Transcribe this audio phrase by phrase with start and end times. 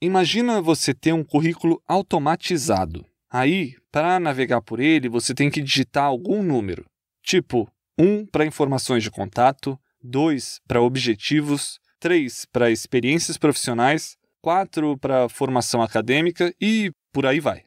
[0.00, 3.04] Imagina você ter um currículo automatizado.
[3.28, 6.84] Aí, para navegar por ele, você tem que digitar algum número,
[7.20, 15.28] tipo 1 para informações de contato, 2 para objetivos, 3 para experiências profissionais, 4 para
[15.28, 17.64] formação acadêmica e por aí vai.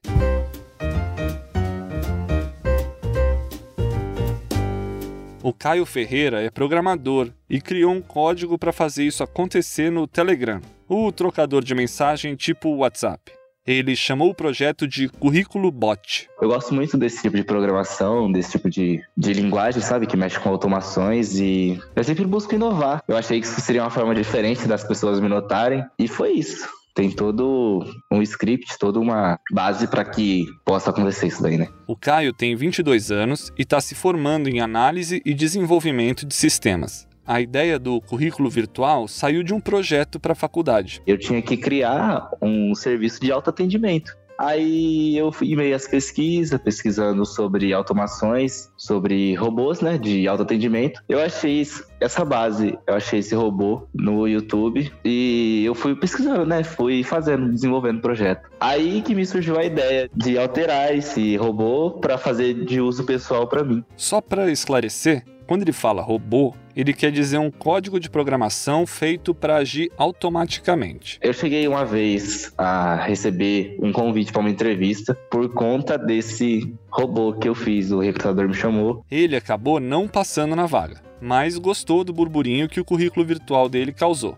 [5.43, 10.61] O Caio Ferreira é programador e criou um código para fazer isso acontecer no Telegram,
[10.93, 13.31] o trocador de mensagem tipo WhatsApp.
[13.65, 16.27] Ele chamou o projeto de Currículo Bot.
[16.41, 20.05] Eu gosto muito desse tipo de programação, desse tipo de, de linguagem, sabe?
[20.05, 23.01] Que mexe com automações e eu sempre busco inovar.
[23.07, 26.67] Eu achei que isso seria uma forma diferente das pessoas me notarem e foi isso
[26.93, 31.69] tem todo um script, toda uma base para que possa acontecer isso daí, né?
[31.87, 37.07] O Caio tem 22 anos e está se formando em análise e desenvolvimento de sistemas.
[37.25, 41.01] A ideia do currículo virtual saiu de um projeto para a faculdade.
[41.05, 44.19] Eu tinha que criar um serviço de autoatendimento.
[44.41, 50.99] Aí eu fui meio às pesquisas, pesquisando sobre automações, sobre robôs, né, de autoatendimento.
[51.07, 51.63] Eu achei
[51.99, 57.51] essa base, eu achei esse robô no YouTube e eu fui pesquisando, né, fui fazendo,
[57.51, 58.49] desenvolvendo o projeto.
[58.59, 63.47] Aí que me surgiu a ideia de alterar esse robô para fazer de uso pessoal
[63.47, 63.83] para mim.
[63.95, 69.35] Só para esclarecer, quando ele fala robô, ele quer dizer um código de programação feito
[69.35, 71.19] para agir automaticamente.
[71.21, 77.33] Eu cheguei uma vez a receber um convite para uma entrevista por conta desse robô
[77.33, 79.03] que eu fiz, o recrutador me chamou.
[79.11, 83.91] Ele acabou não passando na vaga, mas gostou do burburinho que o currículo virtual dele
[83.91, 84.37] causou.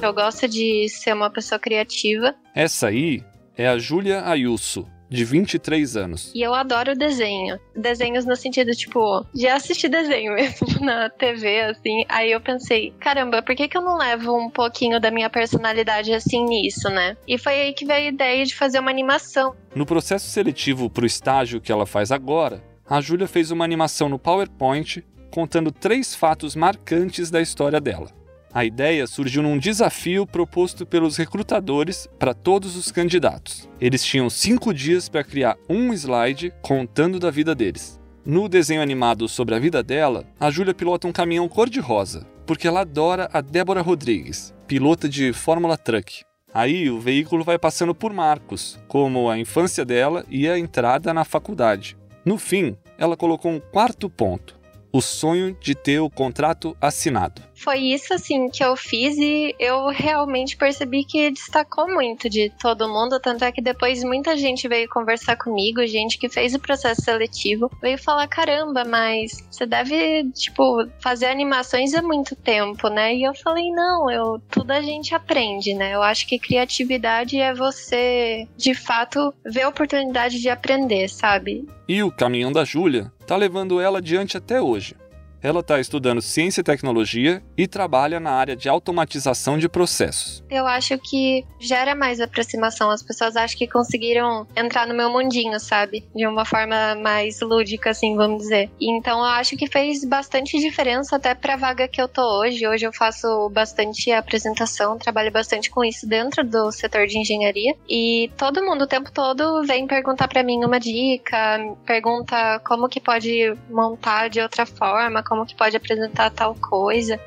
[0.00, 2.34] Eu gosto de ser uma pessoa criativa.
[2.54, 3.22] Essa aí
[3.54, 6.32] é a Júlia Ayuso, de 23 anos.
[6.34, 7.58] E eu adoro desenho.
[7.76, 12.04] Desenhos no sentido, tipo, de assistir desenho mesmo na TV, assim.
[12.08, 16.12] Aí eu pensei, caramba, por que, que eu não levo um pouquinho da minha personalidade
[16.12, 17.16] assim nisso, né?
[17.26, 19.54] E foi aí que veio a ideia de fazer uma animação.
[19.74, 24.08] No processo seletivo para o estágio que ela faz agora, a Júlia fez uma animação
[24.08, 28.10] no PowerPoint contando três fatos marcantes da história dela.
[28.54, 33.66] A ideia surgiu num desafio proposto pelos recrutadores para todos os candidatos.
[33.80, 37.98] Eles tinham cinco dias para criar um slide contando da vida deles.
[38.26, 42.82] No desenho animado sobre a vida dela, a Júlia pilota um caminhão cor-de-rosa, porque ela
[42.82, 46.22] adora a Débora Rodrigues, pilota de Fórmula Truck.
[46.52, 51.24] Aí o veículo vai passando por marcos, como a infância dela e a entrada na
[51.24, 51.96] faculdade.
[52.22, 54.60] No fim, ela colocou um quarto ponto:
[54.92, 59.86] o sonho de ter o contrato assinado foi isso assim que eu fiz e eu
[59.88, 64.88] realmente percebi que destacou muito de todo mundo, tanto é que depois muita gente veio
[64.88, 70.88] conversar comigo, gente que fez o processo seletivo, veio falar caramba, mas você deve, tipo,
[70.98, 73.14] fazer animações há muito tempo, né?
[73.14, 75.94] E eu falei, não, eu tudo a gente aprende, né?
[75.94, 81.64] Eu acho que criatividade é você, de fato, ver a oportunidade de aprender, sabe?
[81.88, 84.96] E o caminhão da Júlia tá levando ela adiante até hoje.
[85.42, 90.44] Ela está estudando ciência e tecnologia e trabalha na área de automatização de processos.
[90.48, 92.90] Eu acho que gera mais aproximação.
[92.90, 96.04] As pessoas acham que conseguiram entrar no meu mundinho, sabe?
[96.14, 98.70] De uma forma mais lúdica, assim, vamos dizer.
[98.80, 102.64] Então eu acho que fez bastante diferença até para a vaga que eu tô hoje.
[102.66, 107.74] Hoje eu faço bastante apresentação, trabalho bastante com isso dentro do setor de engenharia.
[107.88, 113.00] E todo mundo o tempo todo vem perguntar para mim uma dica, pergunta como que
[113.00, 117.18] pode montar de outra forma, como que pode apresentar tal coisa.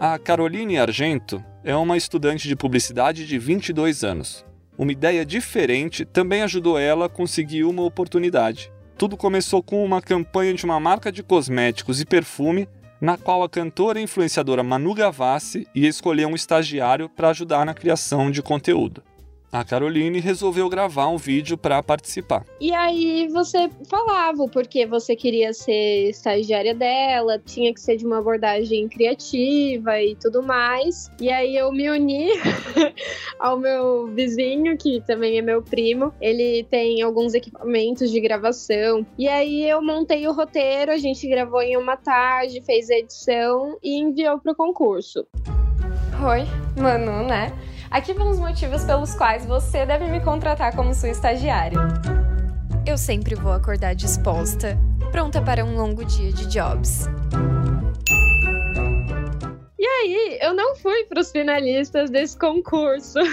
[0.00, 4.44] A Caroline Argento é uma estudante de publicidade de 22 anos.
[4.76, 8.72] Uma ideia diferente também ajudou ela a conseguir uma oportunidade.
[8.98, 12.68] Tudo começou com uma campanha de uma marca de cosméticos e perfume,
[13.00, 17.74] na qual a cantora e influenciadora Manu Gavassi ia escolher um estagiário para ajudar na
[17.74, 19.04] criação de conteúdo
[19.54, 22.44] a Caroline resolveu gravar um vídeo para participar.
[22.60, 28.18] E aí você falava porque você queria ser estagiária dela, tinha que ser de uma
[28.18, 31.08] abordagem criativa e tudo mais.
[31.20, 32.30] E aí eu me uni
[33.38, 36.12] ao meu vizinho, que também é meu primo.
[36.20, 39.06] Ele tem alguns equipamentos de gravação.
[39.16, 43.78] E aí eu montei o roteiro, a gente gravou em uma tarde, fez a edição
[43.80, 45.24] e enviou pro concurso.
[46.20, 46.42] Oi,
[46.76, 47.52] Manu, né?
[47.94, 51.78] Aqui vão os motivos pelos quais você deve me contratar como sua estagiária.
[52.84, 54.76] Eu sempre vou acordar disposta,
[55.12, 57.06] pronta para um longo dia de jobs.
[59.78, 63.20] E aí, eu não fui para os finalistas desse concurso.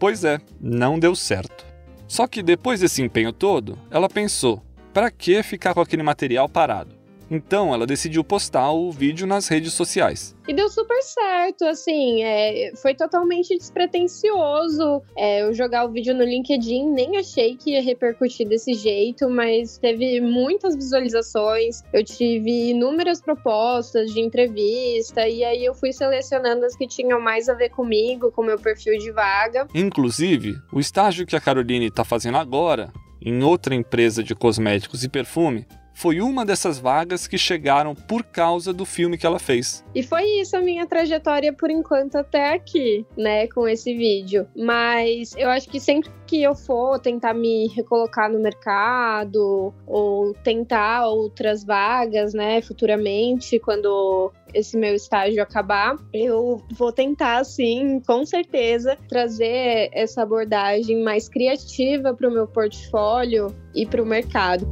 [0.00, 1.64] Pois é, não deu certo.
[2.08, 4.62] Só que depois desse empenho todo, ela pensou:
[4.92, 6.94] para que ficar com aquele material parado?
[7.30, 10.34] Então ela decidiu postar o vídeo nas redes sociais.
[10.48, 16.22] E deu super certo, assim, é, foi totalmente despretensioso é, eu jogar o vídeo no
[16.22, 23.20] LinkedIn, nem achei que ia repercutir desse jeito, mas teve muitas visualizações, eu tive inúmeras
[23.20, 28.30] propostas de entrevista, e aí eu fui selecionando as que tinham mais a ver comigo,
[28.30, 29.66] com meu perfil de vaga.
[29.74, 35.08] Inclusive, o estágio que a Caroline está fazendo agora, em outra empresa de cosméticos e
[35.08, 35.66] perfume,
[35.96, 39.82] foi uma dessas vagas que chegaram por causa do filme que ela fez.
[39.94, 44.46] E foi isso a minha trajetória por enquanto até aqui, né, com esse vídeo.
[44.54, 51.06] Mas eu acho que sempre que eu for tentar me recolocar no mercado ou tentar
[51.06, 58.98] outras vagas, né, futuramente, quando esse meu estágio acabar, eu vou tentar, sim, com certeza,
[59.08, 64.66] trazer essa abordagem mais criativa para o meu portfólio e para o mercado.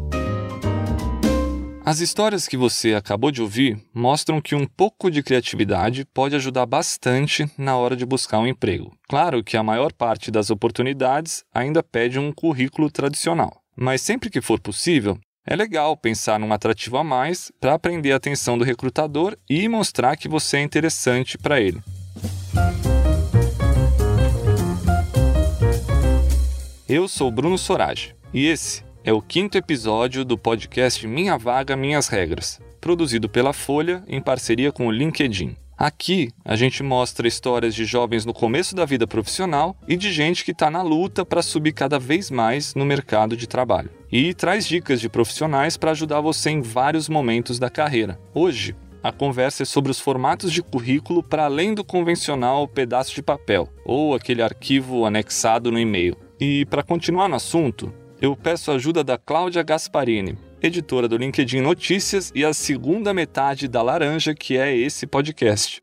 [1.86, 6.64] As histórias que você acabou de ouvir mostram que um pouco de criatividade pode ajudar
[6.64, 8.96] bastante na hora de buscar um emprego.
[9.06, 14.40] Claro que a maior parte das oportunidades ainda pede um currículo tradicional, mas sempre que
[14.40, 19.36] for possível, é legal pensar num atrativo a mais para prender a atenção do recrutador
[19.46, 21.82] e mostrar que você é interessante para ele.
[26.88, 32.08] Eu sou Bruno Sorage e esse é o quinto episódio do podcast Minha Vaga Minhas
[32.08, 35.54] Regras, produzido pela Folha em parceria com o LinkedIn.
[35.76, 40.42] Aqui a gente mostra histórias de jovens no começo da vida profissional e de gente
[40.42, 43.90] que está na luta para subir cada vez mais no mercado de trabalho.
[44.10, 48.18] E traz dicas de profissionais para ajudar você em vários momentos da carreira.
[48.32, 53.22] Hoje, a conversa é sobre os formatos de currículo para além do convencional pedaço de
[53.22, 56.16] papel ou aquele arquivo anexado no e-mail.
[56.40, 57.92] E para continuar no assunto,
[58.24, 63.68] eu peço a ajuda da Cláudia Gasparini, editora do LinkedIn Notícias e a segunda metade
[63.68, 65.82] da Laranja, que é esse podcast.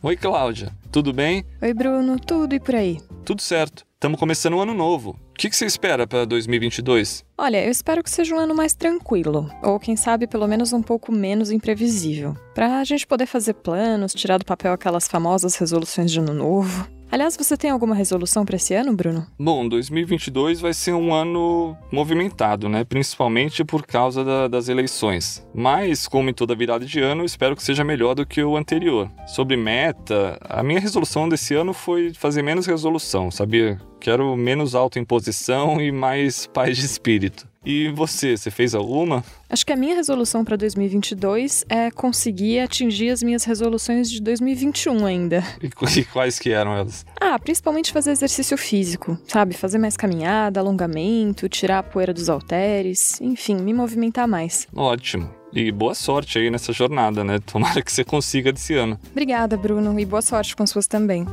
[0.00, 1.44] Oi, Cláudia, tudo bem?
[1.60, 3.00] Oi, Bruno, tudo e por aí?
[3.24, 3.84] Tudo certo.
[3.94, 5.18] Estamos começando um ano novo.
[5.30, 7.24] O que, que você espera para 2022?
[7.36, 10.82] Olha, eu espero que seja um ano mais tranquilo, ou quem sabe pelo menos um
[10.82, 16.12] pouco menos imprevisível, para a gente poder fazer planos, tirar do papel aquelas famosas resoluções
[16.12, 16.86] de ano novo.
[17.12, 19.26] Aliás, você tem alguma resolução para esse ano, Bruno?
[19.38, 22.84] Bom, 2022 vai ser um ano movimentado, né?
[22.84, 25.46] Principalmente por causa da, das eleições.
[25.54, 29.10] Mas, como em toda virada de ano, espero que seja melhor do que o anterior.
[29.26, 33.78] Sobre meta, a minha resolução desse ano foi fazer menos resolução, sabia?
[34.00, 37.51] Quero menos autoimposição e mais paz de espírito.
[37.64, 39.24] E você, você fez alguma?
[39.48, 45.06] Acho que a minha resolução para 2022 é conseguir atingir as minhas resoluções de 2021
[45.06, 45.44] ainda.
[45.62, 45.66] E,
[46.00, 47.06] e quais que eram elas?
[47.20, 49.54] Ah, principalmente fazer exercício físico, sabe?
[49.54, 54.66] Fazer mais caminhada, alongamento, tirar a poeira dos halteres, enfim, me movimentar mais.
[54.74, 55.30] Ótimo.
[55.52, 57.38] E boa sorte aí nessa jornada, né?
[57.44, 58.98] Tomara que você consiga desse ano.
[59.10, 61.26] Obrigada, Bruno, e boa sorte com suas também.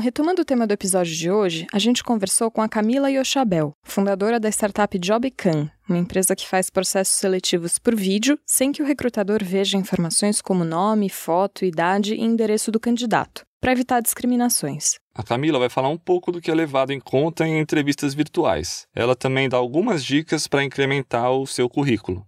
[0.00, 4.40] Retomando o tema do episódio de hoje, a gente conversou com a Camila Yoshabel, fundadora
[4.40, 9.44] da startup JobCam, uma empresa que faz processos seletivos por vídeo sem que o recrutador
[9.44, 14.94] veja informações como nome, foto, idade e endereço do candidato, para evitar discriminações.
[15.14, 18.86] A Camila vai falar um pouco do que é levado em conta em entrevistas virtuais.
[18.94, 22.26] Ela também dá algumas dicas para incrementar o seu currículo.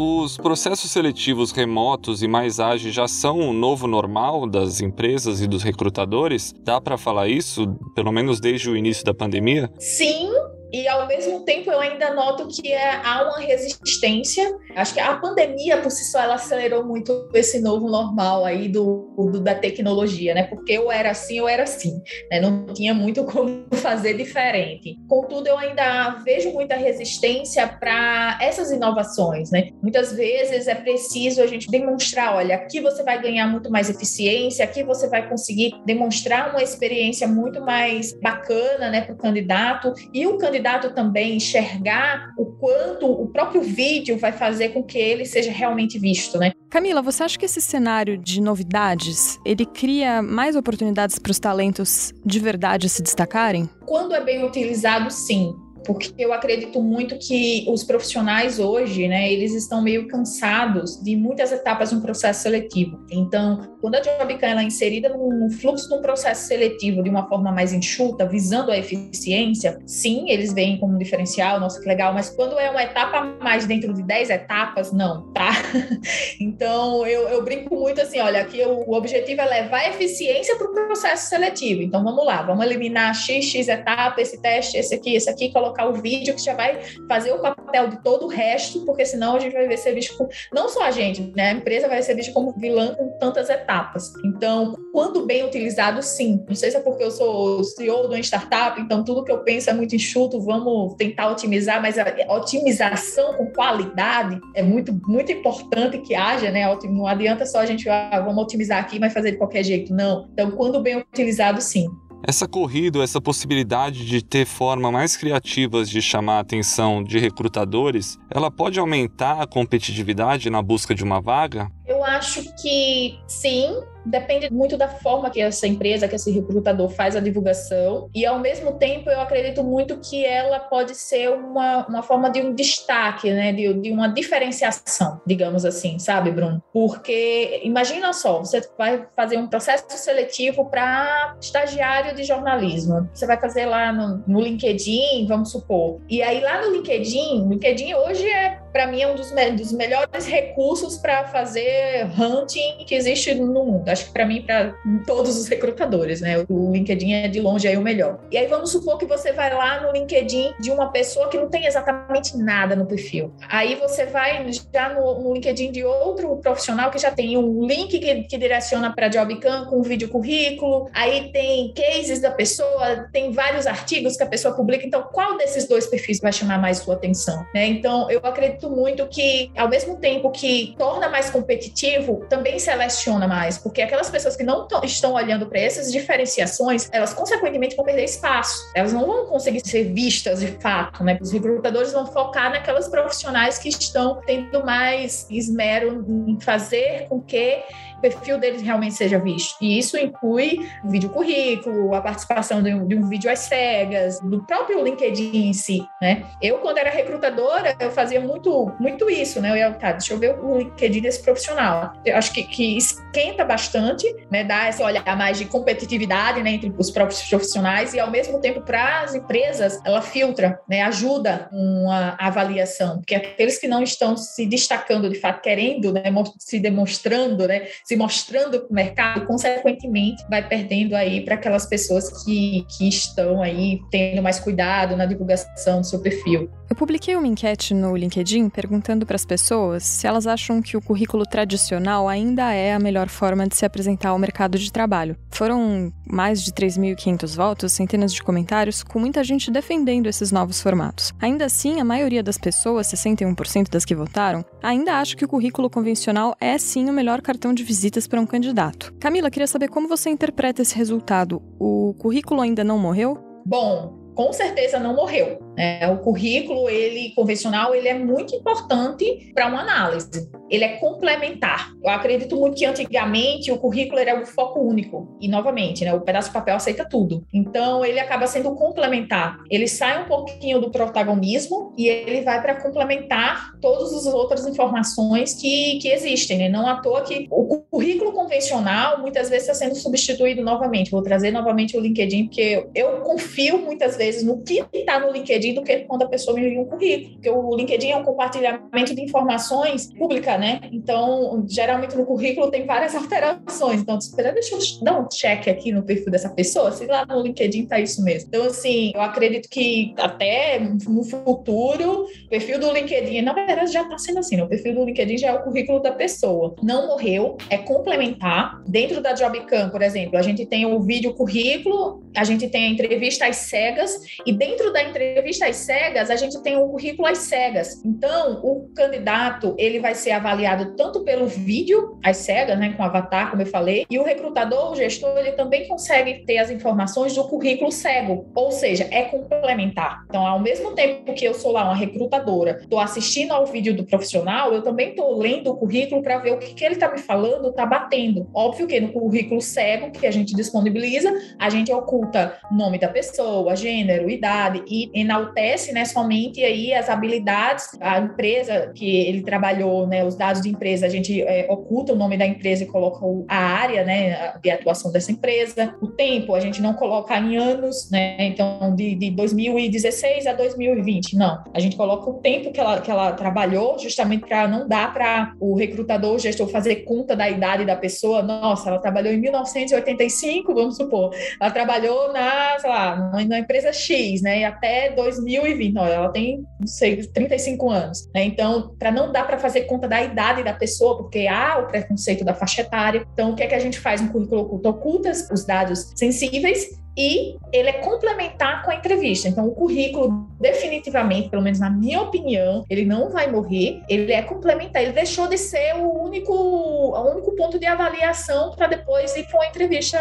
[0.00, 5.46] Os processos seletivos remotos e mais ágeis já são o novo normal das empresas e
[5.48, 6.54] dos recrutadores?
[6.62, 9.68] Dá para falar isso, pelo menos desde o início da pandemia?
[9.76, 10.30] Sim,
[10.72, 14.56] e ao mesmo tempo eu ainda noto que é, há uma resistência.
[14.76, 19.14] Acho que a pandemia por si só ela acelerou muito esse novo normal aí do,
[19.16, 20.44] do da tecnologia, né?
[20.44, 22.40] Porque eu era assim, eu era assim, né?
[22.40, 24.96] Não tinha muito como fazer diferente.
[25.08, 29.70] Contudo, eu ainda vejo muita resistência para essas inovações, né?
[29.82, 34.64] Muitas vezes é preciso a gente demonstrar, olha, aqui você vai ganhar muito mais eficiência,
[34.64, 40.26] aqui você vai conseguir demonstrar uma experiência muito mais bacana, né, para o candidato e
[40.26, 45.24] o candidato candidato também enxergar o quanto o próprio vídeo vai fazer com que ele
[45.24, 46.52] seja realmente visto, né?
[46.68, 52.12] Camila, você acha que esse cenário de novidades, ele cria mais oportunidades para os talentos
[52.24, 53.68] de verdade se destacarem?
[53.86, 59.54] Quando é bem utilizado, sim porque eu acredito muito que os profissionais hoje, né, eles
[59.54, 62.98] estão meio cansados de muitas etapas de um processo seletivo.
[63.10, 67.28] Então, quando a Jobcan ela é inserida no fluxo de um processo seletivo de uma
[67.28, 72.12] forma mais enxuta, visando a eficiência, sim, eles veem como um diferencial, nossa, que legal,
[72.12, 75.50] mas quando é uma etapa a mais dentro de 10 etapas, não, tá?
[76.40, 80.66] Então, eu, eu brinco muito assim, olha, aqui o, objetivo é levar a eficiência para
[80.66, 81.82] o processo seletivo.
[81.82, 85.67] Então, vamos lá, vamos eliminar x, x etapa, esse teste, esse aqui, esse aqui, colocar
[85.86, 89.38] o vídeo que já vai fazer o papel de todo o resto, porque senão a
[89.38, 91.50] gente vai ser visto como, não só a gente, né?
[91.50, 94.12] A empresa vai ser vista como vilã com tantas etapas.
[94.24, 96.44] Então, quando bem utilizado, sim.
[96.48, 99.38] Não sei se é porque eu sou CEO de uma startup, então tudo que eu
[99.40, 105.32] penso é muito enxuto, vamos tentar otimizar, mas a otimização com qualidade é muito, muito
[105.32, 106.64] importante que haja, né?
[106.84, 109.92] Não adianta só a gente, ah, vamos otimizar aqui, mas fazer de qualquer jeito.
[109.92, 110.28] Não.
[110.32, 111.88] Então, quando bem utilizado, sim.
[112.22, 118.18] Essa corrida, essa possibilidade de ter formas mais criativas de chamar a atenção de recrutadores,
[118.30, 121.70] ela pode aumentar a competitividade na busca de uma vaga?
[121.86, 127.16] Eu acho que sim, depende muito da forma que essa empresa, que esse recrutador faz
[127.16, 132.02] a divulgação, e ao mesmo tempo eu acredito muito que ela pode ser uma, uma
[132.02, 136.62] forma de um destaque, né, de, de uma diferenciação, digamos assim, sabe, Bruno?
[136.72, 143.40] Porque imagina só, você vai fazer um processo seletivo para estagiário de jornalismo, você vai
[143.40, 148.58] fazer lá no, no LinkedIn, vamos supor, e aí lá no LinkedIn, LinkedIn hoje é
[148.72, 153.64] para mim é um dos, me dos melhores recursos para fazer hunting que existe no
[153.64, 153.88] mundo.
[153.98, 154.74] Acho que para mim, para
[155.04, 156.44] todos os recrutadores, né?
[156.48, 158.20] O LinkedIn é de longe aí o melhor.
[158.30, 161.48] E aí vamos supor que você vai lá no LinkedIn de uma pessoa que não
[161.48, 163.34] tem exatamente nada no perfil.
[163.48, 167.98] Aí você vai já no, no LinkedIn de outro profissional que já tem um link
[167.98, 170.88] que, que direciona para JobCam com um vídeo currículo.
[170.92, 174.86] Aí tem cases da pessoa, tem vários artigos que a pessoa publica.
[174.86, 177.44] Então, qual desses dois perfis vai chamar mais sua atenção?
[177.54, 177.66] Né?
[177.66, 183.58] Então, eu acredito muito que, ao mesmo tempo que torna mais competitivo, também seleciona mais,
[183.58, 188.70] porque aquelas pessoas que não estão olhando para essas diferenciações, elas consequentemente vão perder espaço,
[188.74, 191.18] elas não vão conseguir ser vistas de fato, né?
[191.20, 197.62] Os recrutadores vão focar naquelas profissionais que estão tendo mais esmero em fazer com que
[198.00, 199.56] perfil deles realmente seja visto.
[199.60, 204.42] E isso inclui vídeo currículo, a participação de um, de um vídeo às cegas, do
[204.44, 206.24] próprio LinkedIn em si, né?
[206.40, 209.50] Eu, quando era recrutadora, eu fazia muito, muito isso, né?
[209.50, 211.92] Eu ia, tá, deixa eu ver o LinkedIn desse profissional.
[212.04, 214.44] Eu acho que, que esquenta bastante, né?
[214.44, 216.52] Dá esse olhar mais de competitividade, né?
[216.52, 220.82] Entre os próprios profissionais e, ao mesmo tempo, para as empresas, ela filtra, né?
[220.82, 226.02] Ajuda uma avaliação, porque aqueles que não estão se destacando, de fato, querendo, né?
[226.38, 227.66] Se demonstrando, né?
[227.88, 233.42] Se mostrando para o mercado, consequentemente vai perdendo aí para aquelas pessoas que, que estão
[233.42, 236.50] aí tendo mais cuidado na divulgação do seu perfil.
[236.68, 240.82] Eu publiquei uma enquete no LinkedIn perguntando para as pessoas se elas acham que o
[240.82, 245.16] currículo tradicional ainda é a melhor forma de se apresentar ao mercado de trabalho.
[245.30, 251.14] Foram mais de 3.500 votos, centenas de comentários, com muita gente defendendo esses novos formatos.
[251.20, 255.70] Ainda assim, a maioria das pessoas, 61% das que votaram, ainda acha que o currículo
[255.70, 258.92] convencional é sim o melhor cartão de visitas para um candidato.
[258.98, 261.40] Camila, queria saber como você interpreta esse resultado.
[261.60, 263.16] O currículo ainda não morreu?
[263.46, 265.38] Bom, com certeza não morreu.
[265.58, 270.30] É, o currículo, ele convencional, ele é muito importante para uma análise.
[270.48, 271.72] Ele é complementar.
[271.82, 275.16] Eu acredito muito que antigamente o currículo era um foco único.
[275.20, 277.26] E novamente, né, o pedaço de papel aceita tudo.
[277.32, 279.38] Então ele acaba sendo complementar.
[279.50, 285.34] Ele sai um pouquinho do protagonismo e ele vai para complementar todas as outras informações
[285.34, 286.38] que, que existem.
[286.38, 286.48] Né?
[286.48, 290.90] Não à toa que o currículo convencional muitas vezes está sendo substituído novamente.
[290.90, 295.47] Vou trazer novamente o LinkedIn, porque eu confio muitas vezes no que está no LinkedIn
[295.48, 297.14] LinkedIn do que quando a pessoa me envia um currículo.
[297.14, 300.60] Porque o LinkedIn é um compartilhamento de informações pública, né?
[300.72, 303.80] Então, geralmente no currículo tem várias alterações.
[303.80, 307.22] Então, espera, deixa eu dar um check aqui no perfil dessa pessoa, se lá no
[307.22, 308.28] LinkedIn tá isso mesmo.
[308.28, 313.84] Então, assim, eu acredito que até no futuro, o perfil do LinkedIn, na verdade, já
[313.84, 314.44] tá sendo assim, né?
[314.44, 316.54] O perfil do LinkedIn já é o currículo da pessoa.
[316.62, 318.62] Não morreu, é complementar.
[318.66, 322.70] Dentro da JobCam, por exemplo, a gente tem o vídeo currículo, a gente tem a
[322.70, 327.06] entrevista às cegas, e dentro da entrevista entrevista às cegas, a gente tem um currículo
[327.06, 327.82] às cegas.
[327.84, 333.30] Então, o candidato, ele vai ser avaliado tanto pelo vídeo às cegas, né, com avatar,
[333.30, 337.24] como eu falei, e o recrutador, o gestor, ele também consegue ter as informações do
[337.24, 340.04] currículo cego, ou seja, é complementar.
[340.08, 343.84] Então, ao mesmo tempo que eu sou lá uma recrutadora, estou assistindo ao vídeo do
[343.84, 346.98] profissional, eu também estou lendo o currículo para ver o que, que ele está me
[346.98, 348.28] falando, está batendo.
[348.34, 353.54] Óbvio que no currículo cego que a gente disponibiliza, a gente oculta nome da pessoa,
[353.54, 359.86] gênero, idade e na enaltece, né, somente aí as habilidades, a empresa que ele trabalhou,
[359.86, 363.04] né, os dados de empresa, a gente é, oculta o nome da empresa e coloca
[363.28, 365.74] a área, né, de atuação dessa empresa.
[365.80, 371.16] O tempo, a gente não coloca em anos, né, então de, de 2016 a 2020,
[371.16, 371.42] não.
[371.52, 375.34] A gente coloca o tempo que ela, que ela trabalhou, justamente para não dar para
[375.40, 378.22] o recrutador, o gestor fazer conta da idade da pessoa.
[378.22, 381.14] Nossa, ela trabalhou em 1985, vamos supor.
[381.40, 382.96] Ela trabalhou na, sei lá,
[383.26, 385.74] na empresa X, né, e até 2020.
[385.74, 388.08] Não, ela tem, não sei, 35 anos.
[388.14, 388.24] Né?
[388.24, 392.24] Então, para não dar para fazer conta da idade da pessoa, porque há o preconceito
[392.24, 393.06] da faixa etária.
[393.12, 394.68] Então, o que é que a gente faz no currículo oculto?
[394.68, 399.28] Oculta os dados sensíveis e ele é complementar com a entrevista.
[399.28, 404.20] Então, o currículo, definitivamente, pelo menos na minha opinião, ele não vai morrer, ele é
[404.20, 409.28] complementar, ele deixou de ser o único, o único ponto de avaliação para depois ir
[409.28, 409.98] para uma entrevista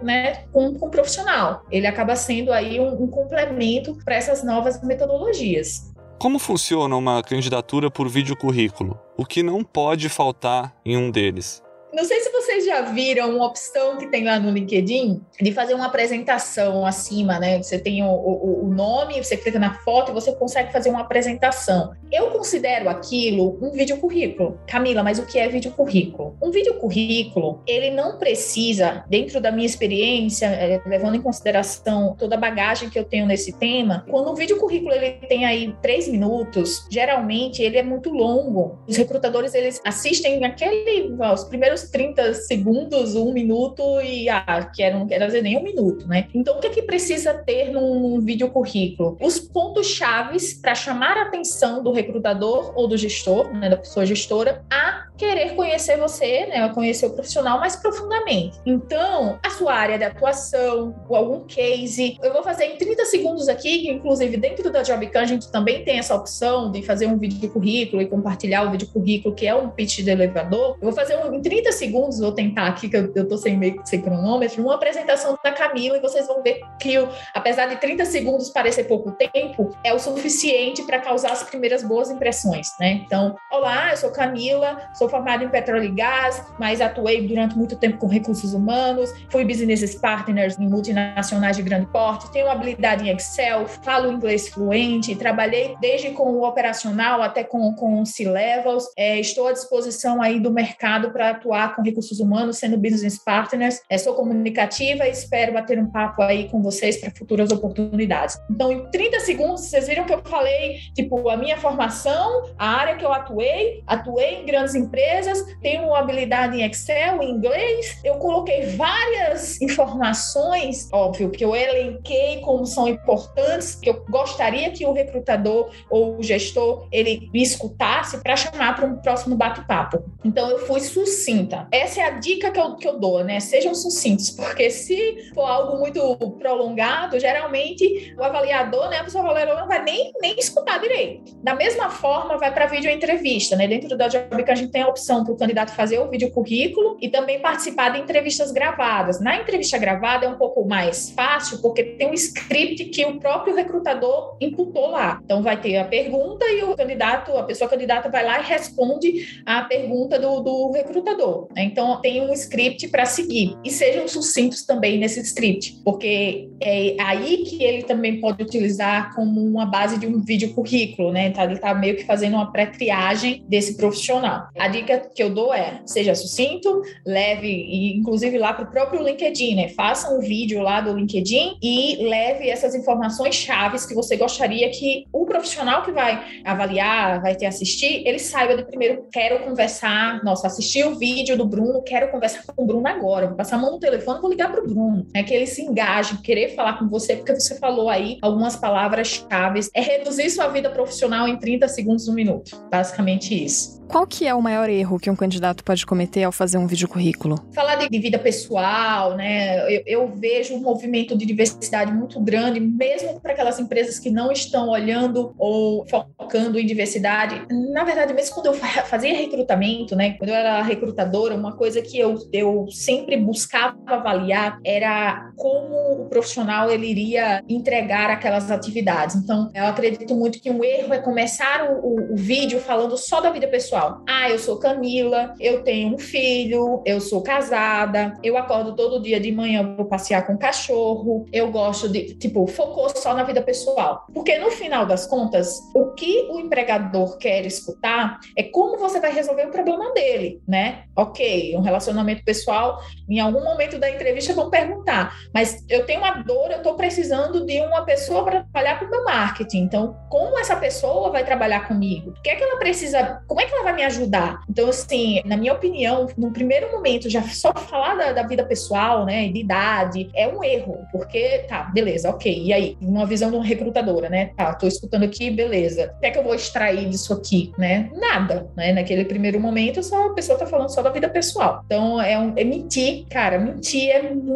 [0.00, 1.64] né, com, com um profissional.
[1.68, 5.92] Ele acaba sendo aí um, um complemento para essas novas metodologias.
[6.18, 8.98] Como funciona uma candidatura por vídeo currículo?
[9.18, 11.65] O que não pode faltar em um deles?
[11.96, 15.72] Não sei se vocês já viram uma opção que tem lá no LinkedIn de fazer
[15.72, 17.56] uma apresentação acima, né?
[17.62, 21.00] Você tem o, o, o, nome, você clica na foto e você consegue fazer uma
[21.00, 21.94] apresentação.
[22.12, 24.60] Eu considero aquilo um vídeo currículo.
[24.66, 26.36] Camila, mas o que é vídeo currículo?
[26.42, 32.34] Um vídeo currículo, ele não precisa, dentro da minha experiência, é, levando em consideração toda
[32.34, 36.08] a bagagem que eu tenho nesse tema, quando um vídeo currículo ele tem aí três
[36.08, 38.78] minutos, geralmente ele é muito longo.
[38.86, 45.06] Os recrutadores eles assistem aquele, os primeiros 30 segundos, um minuto e ah, quero, não
[45.06, 46.28] quero dizer nem um minuto, né?
[46.34, 49.16] Então, o que é que precisa ter num, num vídeo currículo?
[49.20, 54.04] Os pontos chaves para chamar a atenção do recrutador ou do gestor, né, da pessoa
[54.04, 58.58] gestora, a querer conhecer você, né, a conhecer o profissional mais profundamente.
[58.66, 63.88] Então, a sua área de atuação, algum case, eu vou fazer em 30 segundos aqui,
[63.88, 68.02] inclusive dentro da Jobcan a gente também tem essa opção de fazer um vídeo currículo
[68.02, 70.76] e compartilhar o vídeo currículo, que é um pitch de elevador.
[70.80, 73.56] Eu vou fazer um, em 30 segundos, vou tentar aqui, que eu, eu tô sem
[73.56, 76.96] meio sem cronômetro, uma apresentação da Camila e vocês vão ver que,
[77.34, 82.10] apesar de 30 segundos parecer pouco tempo, é o suficiente para causar as primeiras boas
[82.10, 83.02] impressões, né?
[83.04, 87.76] Então, olá, eu sou Camila, sou formada em petróleo e gás, mas atuei durante muito
[87.76, 93.14] tempo com recursos humanos, fui business partners em multinacionais de grande porte, tenho habilidade em
[93.14, 99.48] Excel, falo inglês fluente, trabalhei desde com o operacional até com, com C-levels, é, estou
[99.48, 103.80] à disposição aí do mercado para atuar com recursos humanos, sendo business partners.
[103.88, 108.38] É, sou comunicativa e espero bater um papo aí com vocês para futuras oportunidades.
[108.50, 112.96] Então, em 30 segundos, vocês viram que eu falei, tipo, a minha formação, a área
[112.96, 118.14] que eu atuei, atuei em grandes empresas, tenho uma habilidade em Excel, em inglês, eu
[118.16, 124.92] coloquei várias informações, óbvio, que eu elenquei como são importantes, que eu gostaria que o
[124.92, 130.02] recrutador ou o gestor ele me escutasse para chamar para um próximo bate-papo.
[130.24, 131.68] Então eu fui sucinta sucinta.
[131.70, 133.40] Essa é a dica que eu, que eu dou, né?
[133.40, 139.60] Sejam sucintos, porque se for algo muito prolongado, geralmente o avaliador, né, a pessoa avaliadora
[139.60, 141.36] não vai nem, nem escutar direito.
[141.42, 143.66] Da mesma forma, vai para vídeo entrevista, né?
[143.68, 146.96] Dentro da Job a gente tem a opção para o candidato fazer o vídeo currículo
[147.00, 149.20] e também participar de entrevistas gravadas.
[149.20, 153.54] Na entrevista gravada é um pouco mais fácil, porque tem um script que o próprio
[153.54, 155.20] recrutador imputou lá.
[155.24, 159.42] Então vai ter a pergunta e o candidato, a pessoa candidata vai lá e responde
[159.44, 161.35] a pergunta do, do recrutador.
[161.54, 161.64] Né?
[161.64, 163.56] Então, tem um script para seguir.
[163.64, 169.42] E sejam sucintos também nesse script, porque é aí que ele também pode utilizar como
[169.44, 171.28] uma base de um vídeo currículo, né?
[171.28, 174.48] Então, ele está meio que fazendo uma pré-triagem desse profissional.
[174.58, 179.54] A dica que eu dou é: seja sucinto, leve, inclusive lá para o próprio LinkedIn,
[179.54, 179.68] né?
[179.68, 185.04] Faça um vídeo lá do LinkedIn e leve essas informações chaves que você gostaria que
[185.12, 190.46] o profissional que vai avaliar, vai te assistir, ele saiba de primeiro, quero conversar, nossa,
[190.46, 193.58] assistir o vídeo vídeo do Bruno, quero conversar com o Bruno agora, vou passar a
[193.58, 195.06] mão no telefone, vou ligar para o Bruno.
[195.12, 199.60] É que ele se engaje, querer falar com você, porque você falou aí algumas palavras-chave.
[199.74, 202.56] É reduzir sua vida profissional em 30 segundos, um minuto.
[202.70, 203.84] Basicamente isso.
[203.88, 206.88] Qual que é o maior erro que um candidato pode cometer ao fazer um vídeo
[206.88, 207.38] currículo?
[207.54, 209.62] Falar de, vida pessoal, né?
[209.72, 214.32] Eu, eu, vejo um movimento de diversidade muito grande, mesmo para aquelas empresas que não
[214.32, 217.46] estão olhando ou focando em diversidade.
[217.72, 220.12] Na verdade, mesmo quando eu fazia recrutamento, né?
[220.18, 226.08] Quando eu era recrutadora, uma coisa que eu, eu sempre buscava avaliar era como o
[226.08, 229.16] profissional ele iria entregar aquelas atividades.
[229.16, 233.20] Então, eu acredito muito que um erro é começar o, o, o vídeo falando só
[233.20, 234.02] da vida pessoal pessoal.
[234.08, 239.20] Ah, eu sou Camila, eu tenho um filho, eu sou casada, eu acordo todo dia
[239.20, 243.42] de manhã, vou passear com o cachorro, eu gosto de, tipo, focou só na vida
[243.42, 244.06] pessoal.
[244.12, 249.12] Porque no final das contas, o que o empregador quer escutar é como você vai
[249.12, 250.84] resolver o problema dele, né?
[250.96, 256.22] Ok, um relacionamento pessoal, em algum momento da entrevista vão perguntar, mas eu tenho uma
[256.22, 259.58] dor, eu estou precisando de uma pessoa para trabalhar com o meu marketing.
[259.58, 262.10] Então, como essa pessoa vai trabalhar comigo?
[262.10, 263.22] O que é que ela precisa?
[263.26, 264.42] Como é que ela vai me ajudar?
[264.48, 269.04] Então, assim, na minha opinião, no primeiro momento, já só falar da, da vida pessoal,
[269.04, 272.44] né, de idade, é um erro, porque tá, beleza, ok.
[272.44, 274.30] E aí, uma visão de uma recrutadora, né?
[274.36, 275.92] Tá, tô escutando aqui, beleza.
[275.96, 277.90] O que é que eu vou extrair disso aqui, né?
[277.94, 278.72] Nada, né?
[278.72, 281.62] Naquele primeiro momento, só a pessoa tá falando só da vida pessoal.
[281.66, 284.32] Então, é, um, é mentir, cara, mentir é muito,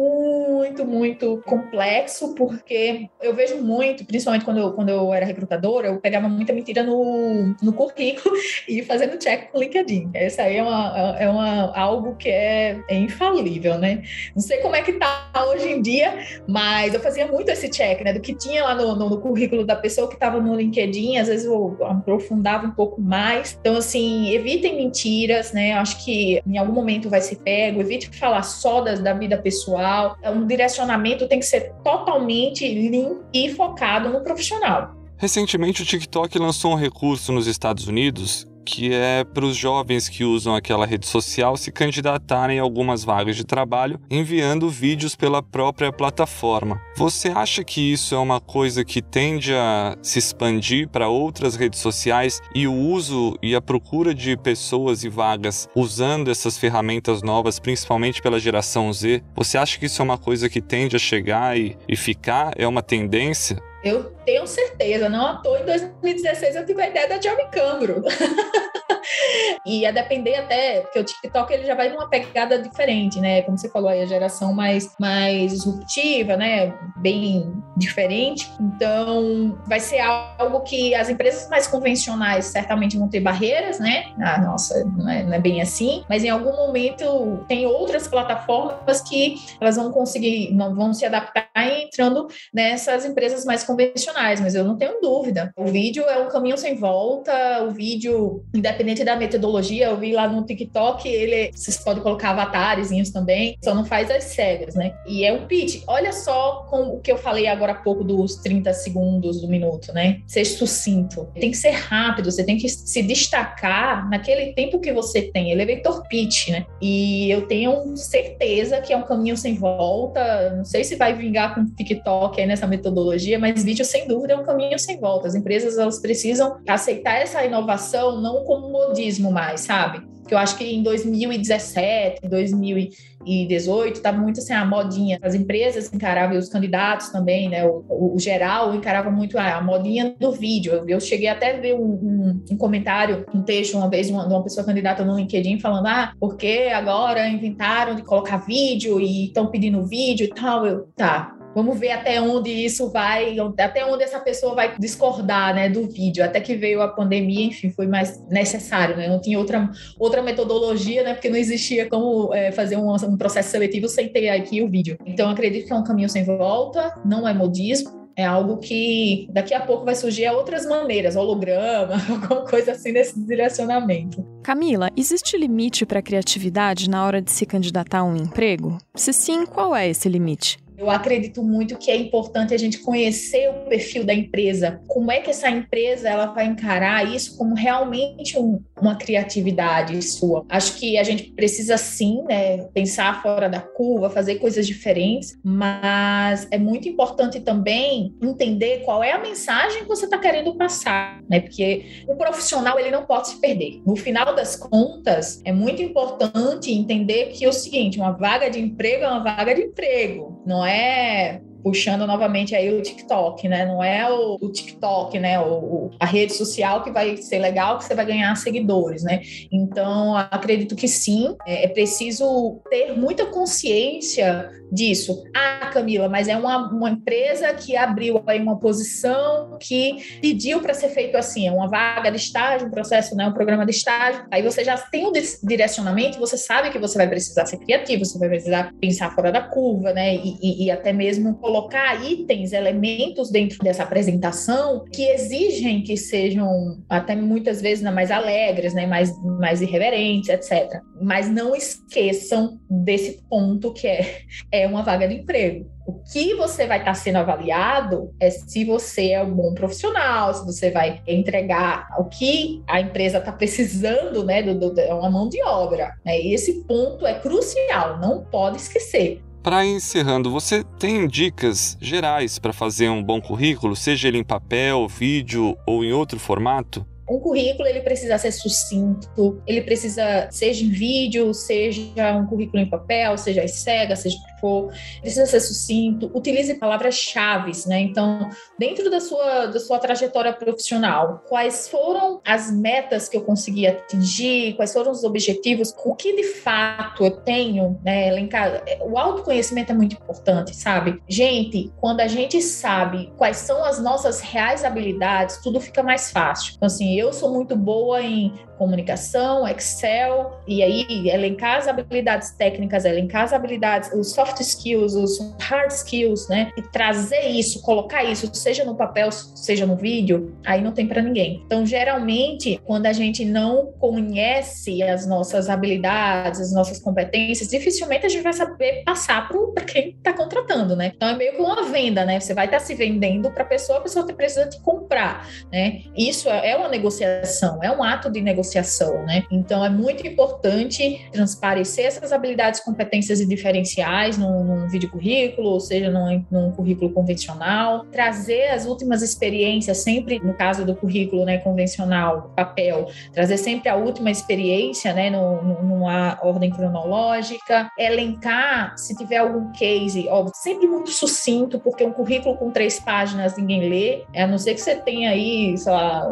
[0.85, 6.27] muito complexo, porque eu vejo muito, principalmente quando eu, quando eu era recrutadora, eu pegava
[6.27, 8.35] muita mentira no, no currículo
[8.67, 10.11] e fazendo check com o LinkedIn.
[10.13, 14.03] Essa aí é, uma, é uma, algo que é, é infalível, né?
[14.35, 18.01] Não sei como é que tá hoje em dia, mas eu fazia muito esse check,
[18.01, 18.13] né?
[18.13, 21.27] Do que tinha lá no, no, no currículo da pessoa que estava no LinkedIn, às
[21.27, 23.57] vezes eu aprofundava um pouco mais.
[23.59, 25.73] Então, assim, evitem mentiras, né?
[25.73, 30.17] Acho que em algum momento vai ser pego, evite falar só da, da vida pessoal.
[30.25, 34.95] Um direcionamento tem que ser totalmente limpo e focado no profissional.
[35.17, 40.23] Recentemente, o TikTok lançou um recurso nos Estados Unidos que é para os jovens que
[40.23, 45.91] usam aquela rede social se candidatarem a algumas vagas de trabalho enviando vídeos pela própria
[45.91, 46.81] plataforma.
[46.95, 51.79] Você acha que isso é uma coisa que tende a se expandir para outras redes
[51.79, 57.59] sociais e o uso e a procura de pessoas e vagas usando essas ferramentas novas,
[57.59, 59.23] principalmente pela geração Z?
[59.35, 62.53] Você acha que isso é uma coisa que tende a chegar e, e ficar?
[62.57, 63.61] É uma tendência?
[63.83, 68.03] Eu tenho certeza, não à toa em 2016 eu tive a ideia da Johnny Cambro.
[69.65, 73.41] e a depender até, porque o TikTok ele já vai numa pegada diferente, né?
[73.43, 76.73] Como você falou aí, a geração mais, mais disruptiva, né?
[76.97, 78.51] Bem diferente.
[78.59, 84.11] Então, vai ser algo que as empresas mais convencionais certamente vão ter barreiras, né?
[84.19, 86.03] Ah, nossa, não é, não é bem assim.
[86.09, 92.27] Mas em algum momento tem outras plataformas que elas vão conseguir, vão se adaptar entrando
[92.53, 95.53] nessas empresas mais convencionais, mas eu não tenho dúvida.
[95.57, 100.27] O vídeo é um caminho sem volta, o vídeo, independente da metodologia, eu vi lá
[100.27, 104.93] no TikTok, ele, vocês podem colocar avatarezinhos também, só não faz as cegas, né?
[105.07, 105.83] E é um pitch.
[105.87, 109.93] Olha só com o que eu falei agora há pouco dos 30 segundos do minuto,
[109.93, 110.21] né?
[110.27, 111.27] Ser sucinto.
[111.33, 115.51] Tem que ser rápido, você tem que se destacar naquele tempo que você tem.
[115.51, 116.65] Elevator pitch, né?
[116.81, 120.53] E eu tenho certeza que é um caminho sem volta.
[120.55, 124.33] Não sei se vai vingar com o TikTok aí nessa metodologia, mas vídeo, sem dúvida,
[124.33, 125.27] é um caminho sem volta.
[125.27, 130.09] As empresas elas precisam aceitar essa inovação não como modismo mais, sabe?
[130.27, 135.19] Que eu acho que em 2017, 2018, estava muito assim a modinha.
[135.21, 137.65] As empresas encaravam, e os candidatos também, né?
[137.65, 140.73] O, o, o geral encarava muito ah, a modinha do vídeo.
[140.73, 144.13] Eu, eu cheguei até a ver um, um, um, comentário, um texto uma vez de
[144.13, 148.99] uma, de uma pessoa candidata no LinkedIn falando: ah, porque agora inventaram de colocar vídeo
[149.01, 150.65] e estão pedindo vídeo e tal.
[150.65, 155.69] Eu, tá, Vamos ver até onde isso vai, até onde essa pessoa vai discordar, né,
[155.69, 156.23] do vídeo.
[156.23, 159.07] Até que veio a pandemia, enfim, foi mais necessário, né?
[159.07, 161.13] Não tinha outra, outra metodologia, né?
[161.13, 164.97] Porque não existia como é, fazer um, um, processo seletivo sem ter aqui o vídeo.
[165.05, 168.01] Então, acredito que é um caminho sem volta, não é modismo.
[168.15, 173.19] É algo que daqui a pouco vai surgir outras maneiras, holograma, alguma coisa assim nesse
[173.25, 174.23] direcionamento.
[174.43, 178.77] Camila, existe limite para a criatividade na hora de se candidatar a um emprego?
[178.95, 180.57] Se sim, qual é esse limite?
[180.81, 185.19] Eu acredito muito que é importante a gente conhecer o perfil da empresa, como é
[185.19, 190.43] que essa empresa ela vai encarar isso como realmente um, uma criatividade sua.
[190.49, 196.47] Acho que a gente precisa sim, né, pensar fora da curva, fazer coisas diferentes, mas
[196.49, 201.41] é muito importante também entender qual é a mensagem que você está querendo passar, né?
[201.41, 203.83] Porque o profissional ele não pode se perder.
[203.85, 208.59] No final das contas, é muito importante entender que é o seguinte, uma vaga de
[208.59, 213.65] emprego é uma vaga de emprego, não é é puxando novamente aí o TikTok, né?
[213.65, 215.39] Não é o, o TikTok, né?
[215.39, 219.21] O, o, a rede social que vai ser legal, que você vai ganhar seguidores, né?
[219.51, 225.23] Então, acredito que sim, é, é preciso ter muita consciência disso.
[225.35, 230.73] Ah, Camila, mas é uma, uma empresa que abriu aí uma posição que pediu para
[230.73, 233.27] ser feito assim, é uma vaga de estágio, um processo, né?
[233.27, 234.25] Um programa de estágio.
[234.31, 235.11] Aí você já tem um
[235.43, 239.41] direcionamento, você sabe que você vai precisar ser criativo, você vai precisar pensar fora da
[239.41, 240.15] curva, né?
[240.15, 246.81] e, e, e até mesmo colocar itens, elementos dentro dessa apresentação que exigem que sejam
[246.87, 250.79] até muitas vezes mais alegres, né, mais, mais irreverentes, etc.
[251.01, 255.69] Mas não esqueçam desse ponto que é, é uma vaga de emprego.
[255.85, 260.45] O que você vai estar sendo avaliado é se você é um bom profissional, se
[260.45, 264.41] você vai entregar o que a empresa está precisando, né?
[264.41, 265.95] Do, do, é uma mão de obra.
[266.05, 266.21] Né?
[266.21, 269.21] E esse ponto é crucial, não pode esquecer.
[269.43, 274.87] Para encerrando, você tem dicas gerais para fazer um bom currículo, seja ele em papel,
[274.87, 276.85] vídeo ou em outro formato?
[277.09, 282.69] Um currículo ele precisa ser sucinto, ele precisa seja em vídeo, seja um currículo em
[282.69, 287.79] papel, seja cega, seja for, precisa ser sucinto, utilize palavras-chave, né?
[287.79, 293.67] Então, dentro da sua, da sua trajetória profissional, quais foram as metas que eu consegui
[293.67, 298.07] atingir, quais foram os objetivos, o que de fato eu tenho, né?
[298.07, 298.63] Elencar.
[298.81, 301.01] O autoconhecimento é muito importante, sabe?
[301.07, 306.53] Gente, quando a gente sabe quais são as nossas reais habilidades, tudo fica mais fácil.
[306.55, 312.85] Então, assim, eu sou muito boa em comunicação, Excel, e aí elencar as habilidades técnicas,
[312.85, 316.51] elencar as habilidades, os soft skills, os hard skills, né?
[316.57, 321.01] E trazer isso, colocar isso, seja no papel, seja no vídeo, aí não tem para
[321.01, 321.41] ninguém.
[321.45, 328.09] Então, geralmente, quando a gente não conhece as nossas habilidades, as nossas competências, dificilmente a
[328.09, 330.91] gente vai saber passar para quem está contratando, né?
[330.95, 332.19] Então, é meio que uma venda, né?
[332.19, 335.81] Você vai estar tá se vendendo para a pessoa, a pessoa precisa te comprar, né?
[335.95, 339.23] Isso é, é uma negociação, é um ato de negociação, né?
[339.31, 345.59] Então é muito importante transparecer essas habilidades, competências e diferenciais num, num vídeo currículo, ou
[345.59, 351.37] seja, num, num, currículo convencional, trazer as últimas experiências, sempre no caso do currículo né,
[351.39, 359.17] convencional, papel, trazer sempre a última experiência, né, no, numa ordem cronológica, elencar se tiver
[359.17, 364.37] algum case, sempre muito sucinto, porque um currículo com três páginas ninguém lê, a não
[364.37, 366.07] ser que você tenha aí, sei lá,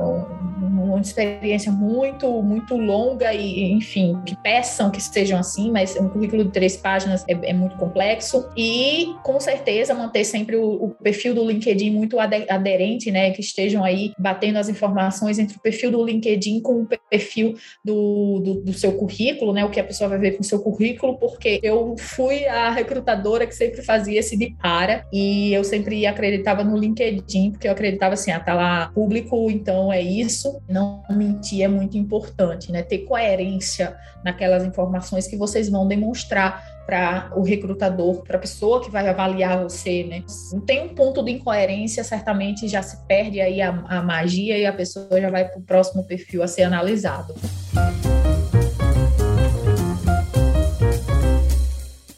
[1.00, 6.44] uma experiência muito, muito longa e, enfim, que peçam que sejam assim, mas um currículo
[6.46, 8.50] de três páginas é, é muito complexo.
[8.56, 13.84] E, com certeza, manter sempre o, o, perfil do LinkedIn muito aderente, né, que estejam
[13.84, 18.74] aí batendo as informações entre o perfil do LinkedIn com o perfil do, do, do
[18.74, 21.96] seu currículo, né, o que a pessoa vai ver com o seu currículo, porque eu
[21.98, 27.52] fui a recrutadora que sempre fazia esse de para e eu sempre acreditava no LinkedIn,
[27.52, 30.62] porque eu acreditava assim, ah, tá lá público, então é isso,
[31.10, 32.82] mentir é muito importante, né?
[32.82, 38.90] Ter coerência naquelas informações que vocês vão demonstrar para o recrutador, para a pessoa que
[38.90, 40.24] vai avaliar você, né?
[40.52, 44.66] Não tem um ponto de incoerência, certamente já se perde aí a, a magia e
[44.66, 47.36] a pessoa já vai para o próximo perfil a ser analisado.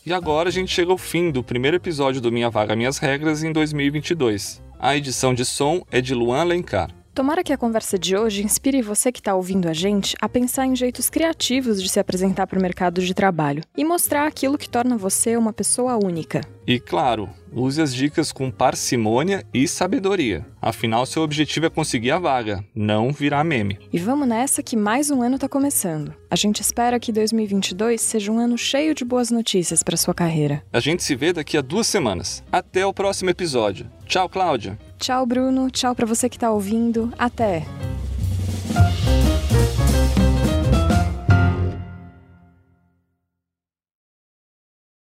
[0.05, 3.43] E agora a gente chega ao fim do primeiro episódio do Minha Vaga Minhas Regras
[3.43, 4.61] em 2022.
[4.79, 7.00] A edição de som é de Luan Lencar.
[7.21, 10.65] Tomara que a conversa de hoje inspire você que está ouvindo a gente a pensar
[10.65, 14.67] em jeitos criativos de se apresentar para o mercado de trabalho e mostrar aquilo que
[14.67, 16.41] torna você uma pessoa única.
[16.65, 20.43] E claro, use as dicas com parcimônia e sabedoria.
[20.59, 23.77] Afinal, seu objetivo é conseguir a vaga, não virar meme.
[23.93, 26.15] E vamos nessa que mais um ano está começando.
[26.27, 30.63] A gente espera que 2022 seja um ano cheio de boas notícias para sua carreira.
[30.73, 32.43] A gente se vê daqui a duas semanas.
[32.51, 33.87] Até o próximo episódio.
[34.07, 34.77] Tchau, Cláudia.
[35.01, 35.71] Tchau, Bruno.
[35.71, 37.11] Tchau para você que está ouvindo.
[37.17, 37.65] Até!